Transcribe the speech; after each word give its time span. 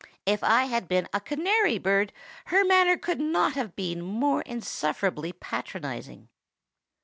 If 0.25 0.43
I 0.43 0.63
had 0.63 0.87
been 0.87 1.07
a 1.13 1.19
canary 1.21 1.77
bird, 1.77 2.11
her 2.45 2.65
manner 2.65 2.97
could 2.97 3.19
not 3.19 3.53
have 3.53 3.75
been 3.75 4.01
more 4.01 4.41
insufferably 4.41 5.31
patronizing. 5.31 6.29